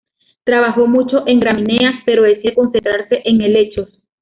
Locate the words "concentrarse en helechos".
2.55-3.99